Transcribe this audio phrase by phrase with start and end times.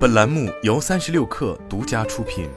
[0.00, 2.48] 本栏目由三十六氪独家出品。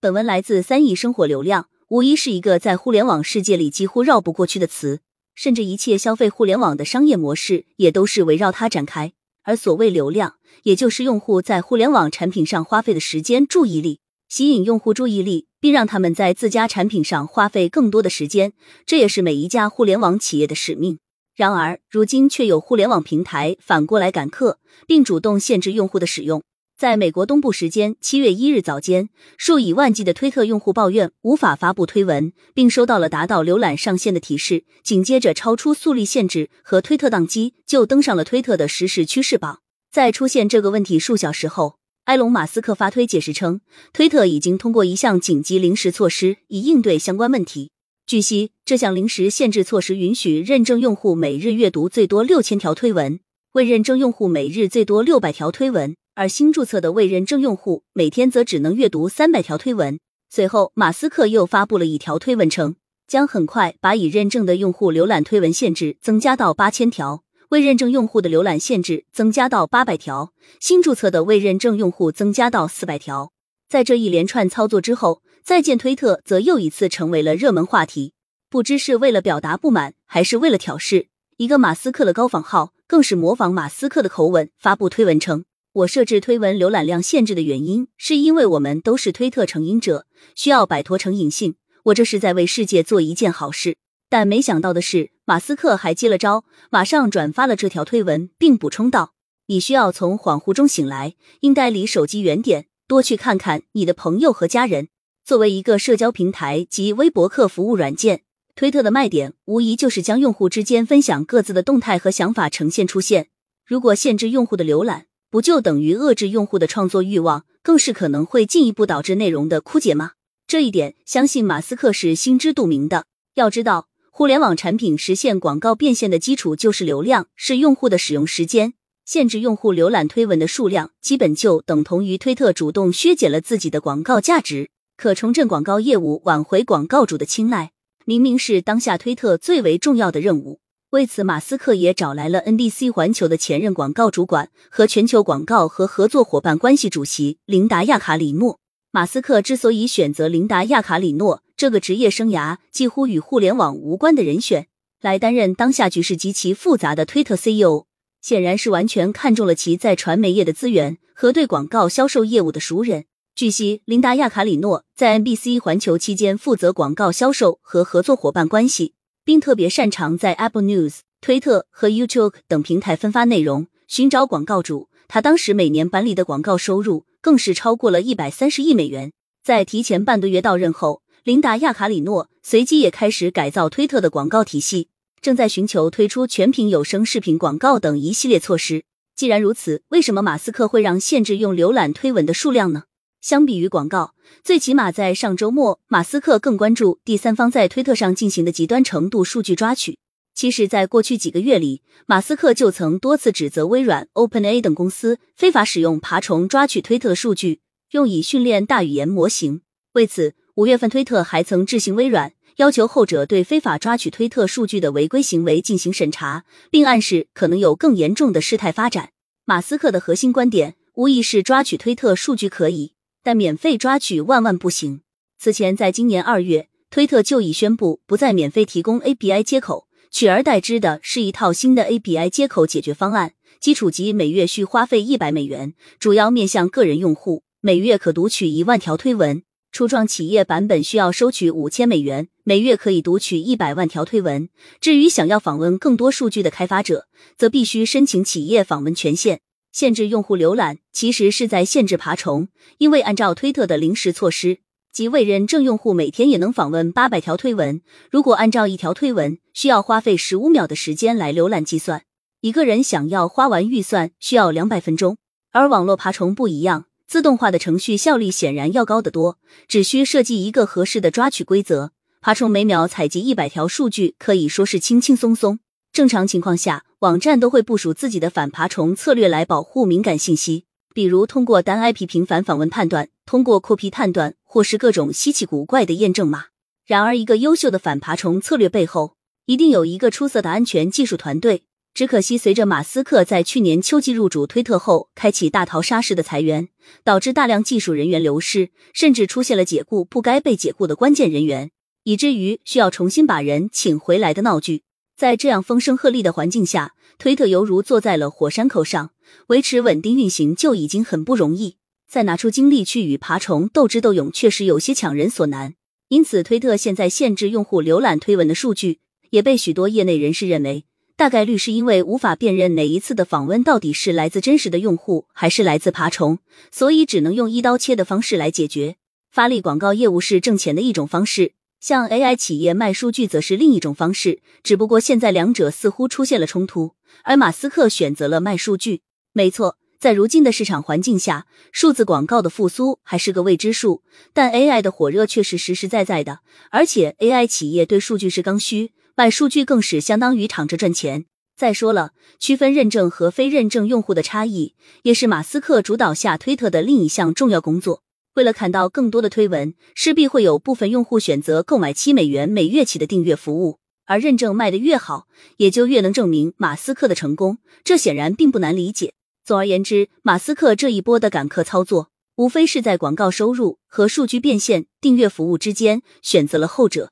[0.00, 5.02] 本文来自三亿生活流量，无疑是一个在互联网世界里几乎绕不过去的词，
[5.36, 9.12] 甚至一切消费互联网的商业模式也都是围绕它展开。
[9.44, 18.52] 而所谓流量，也就是用户在互联网产品上花费的时间、注意力，吸引用户注意力，并让他们在自家产品上花费更多的时间，
[18.84, 20.98] 这也是每一家互联网企业的使命。
[21.36, 26.42] 然而，如今却有互联网平台反过来赶客，并主动限制用户的使用。
[26.78, 34.64] 在美国东部时间七月一日早间，数以万计的推特用户抱怨无法发布推文，并收到了达到浏览上限的提示。
[34.82, 39.60] 紧接着，超出速率限制和推特宕机就登上了推特的实时趋势榜。
[39.92, 43.60] 在出现这个问题数小时后，埃隆·马斯克发推解释称，
[43.92, 47.70] 推特已经通过一项紧急临时措施以应对相关问题。
[48.06, 53.18] 据悉，这项临时限制措施允许认证用户每日阅读最多六千条推文，
[53.54, 59.98] 未认证用户每日最多六百条推文，而新注册的未认证用户每天则只能阅读三百条推文。
[60.30, 62.76] 随后，马斯克又发布了一条推文称，
[63.08, 73.32] 将很快把已认证的用户浏览推文限制增加到八千条，未认证用户的浏览限制增加到八百条，新注册的未认证用户增加到四百条。
[73.68, 75.22] 在这一连串操作之后。
[75.46, 78.14] 再见，推特则又一次成为了热门话题。
[78.50, 91.54] 不知是为了表达不满，还是为了挑事，一个马斯克的高仿号更是模仿马斯克的口吻发布推文称：“我设置推文浏览量限制的原因，是因为我们都是推特成瘾者，需要摆脱成瘾性。
[91.84, 93.76] 我这是在为世界做一件好事。”
[94.10, 99.12] 但没想到的是，马斯克还接了招，马上转发了这条推文，并补充道
[99.46, 104.88] ：“你需要从恍惚中醒来，应该离手机远点，多去看看你的朋友和家人。”
[105.26, 108.22] 作为一个社交平台及微博客服务软件，
[108.54, 113.26] 推特的卖点无疑就是将用户之间分享各自的动态和想法呈现出现。
[113.66, 120.12] 如果限制用户的浏览，不就等于遏制用户的创作欲望，更是可能会进一步导致内容的枯竭吗？
[120.46, 123.06] 这一点，相信马斯克是心知肚明的。
[123.34, 128.74] 要知道，互联网产品实现广告变现的基础就是流量，是用户的使用时间。
[129.04, 134.70] 限制用户浏览推文的数量，基本就等同于推特主动削减了自己的广告价值。
[134.96, 137.72] 可重振广告业务，挽回广告主的青睐，
[138.06, 140.60] 明明是当下推特最为重要的任务。
[140.90, 148.58] 为此，马斯克也找来了 NBC 环球的前任广告主管和全球广告和合作伙伴关系主席琳达亚卡里诺。
[148.90, 154.68] 马斯克之所以选择琳达亚卡里诺这个职业生涯几乎与互联网无关的人选
[155.02, 157.84] 来担任当下局势极其复杂的推特 CEO，
[158.22, 163.04] 显然是完全看中了其在传媒业的资源和对广告销售业务的熟人。
[163.36, 168.94] 据悉，琳达亚卡里诺在 NBC 环球期间负责广告销售和合作伙伴关系，
[169.26, 174.88] 并特别擅长在 Apple News、推特和 YouTube 等平台分发内容，寻找广告主。
[175.06, 179.12] 他当时每年版里的广告收入更是超过了一百三十亿美元。
[179.44, 184.88] 在提前半个月到任后，琳达亚卡里诺随即也开始改造推特的广告体系，
[185.20, 188.84] 正在寻求推出全屏有声视频广告等一系列措施。
[189.14, 192.84] 既然如此，为什么马斯克会让限制用浏览推文的数量呢？
[193.26, 194.14] 相比于广告，
[194.44, 199.98] 最起码在上周末，马斯克更关注第三方在推特上进行的极端程度数据抓取。
[200.32, 207.58] 其实，在过去几个月里，马斯克就曾多次指责微软、Open A 等公司非法使用爬虫抓取推特数据，
[207.90, 209.62] 用以训练大语言模型。
[209.94, 219.10] 为此，五月份推特还曾致信微软，要求后者对非法抓取推特数据的违规行为进行审查，并暗示可能有更严重的事态发展。
[219.44, 222.92] 马斯克的核心观点无疑是抓取推特数据可以。
[223.26, 225.00] 但免费抓取万万不行。
[225.36, 233.32] 此前，在今年二月，推特就已宣布不再免费提供 API 接口，取而代之的是一套新的 API 接口解决方案。
[233.58, 239.40] 基础级每月需花费一百美元，主要面向个人用户，每月可读取一万条推文；
[239.72, 244.48] 初创企业版本需要收取五千美元，每月可以读取一百万条推文。
[244.80, 249.40] 至于想要访问更多数据的开发者，则必须申请企业访问权限。
[249.76, 252.48] 限制用户浏览，其实是在限制爬虫。
[252.78, 257.82] 因为按照推特的临时措施，即未认证用户每天也能访问八百条推文。
[258.10, 262.04] 如果按照一条推文需要花费十五秒的时间来浏览计算，
[262.40, 265.18] 一个人想要花完预算需要两百分钟。
[265.52, 269.36] 而网络爬虫不一样，自动化的程序效率显然要高得多，
[269.68, 271.90] 只需设计一个合适的抓取规则，
[272.22, 275.58] 爬虫每秒采集一百条数据，可以说是轻轻松松。
[275.92, 280.64] 正常情况下，网站都会部署自己的反爬虫策略来保护敏感信息，
[280.94, 286.46] 比如通过单 IP 频繁访问判断，通过扩批判断，或是各种稀奇古怪的验证码。
[286.86, 291.64] 然而，一个优秀的反爬虫策略背后，一定有一个出色的安全技术团队。
[291.92, 296.70] 只可惜，随着马斯克在去年秋季入主推特后，开启大逃杀式的裁员，
[297.04, 301.70] 导致大量技术人员流失，甚至出现了解雇不该被解雇的关键人员，
[302.04, 304.84] 以至于需要重新把人请回来的闹剧。
[305.16, 309.12] 在这样风声鹤唳的环境下，推特犹如坐在了火山口上，
[309.46, 311.76] 维持稳定运行就已经很不容易，
[312.06, 315.72] 再拿出精力去与爬虫斗智斗勇，确实有些强人所难。
[316.08, 318.98] 因此，推特现在限制用户浏览推文的数据，
[319.30, 320.84] 也被许多业内人士认为。
[321.16, 326.40] 大概率是因为无法辨认哪一次的访问到底是来自真实的用户还是来自爬虫，
[326.70, 328.96] 所以只能用一刀切的方式来解决。
[329.30, 331.52] 发力广告业务是挣钱的一种方式，
[331.86, 334.40] 向 AI 企业卖数据则是另一种方式。
[334.64, 339.02] 只不过现在两者似乎出现了冲突，而马斯克选择了卖数据。
[339.32, 344.02] 没错，在如今的市场环境下，数字广告的复苏还是个未知数，
[344.32, 346.40] 但 AI 的火热却是实实在在的，
[346.72, 348.90] 而且 AI 企业对数据是刚需。
[349.14, 351.26] 卖数据更是相当于躺着赚钱。
[351.56, 352.10] 再说了，
[352.40, 354.74] 区分认证和非认证用户的差异，
[355.04, 358.02] 也是马斯克主导下推特的另一项重要工作。
[358.36, 363.78] 为了看到更多的推文，势必会有部分用户选择购买七美元每月起的订阅服务。
[364.04, 367.58] 而认证卖的越好，也就越能证明马斯克的成功。
[367.82, 369.14] 这显然并不难理解。
[369.42, 377.10] 总而言之，马斯克这一波的赶客操作，无非是在广告收入和数据变现、订阅服务之间选择了后者。